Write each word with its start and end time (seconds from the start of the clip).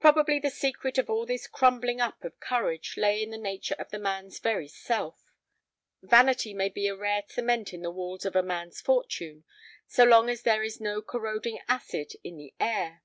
Probably 0.00 0.38
the 0.38 0.48
secret 0.48 0.96
of 0.96 1.10
all 1.10 1.26
this 1.26 1.46
crumbling 1.46 2.00
up 2.00 2.24
of 2.24 2.40
courage 2.40 2.96
lay 2.96 3.22
in 3.22 3.28
the 3.28 3.36
nature 3.36 3.74
of 3.78 3.90
the 3.90 3.98
man's 3.98 4.38
very 4.38 4.68
self. 4.68 5.20
Vanity 6.00 6.54
may 6.54 6.70
be 6.70 6.86
a 6.88 6.96
rare 6.96 7.24
cement 7.28 7.74
in 7.74 7.82
the 7.82 7.90
walls 7.90 8.24
of 8.24 8.34
a 8.34 8.42
man's 8.42 8.80
fortune 8.80 9.44
so 9.86 10.02
long 10.04 10.30
as 10.30 10.44
there 10.44 10.62
is 10.62 10.80
no 10.80 11.02
corroding 11.02 11.58
acid 11.68 12.12
in 12.24 12.38
the 12.38 12.54
air. 12.58 13.02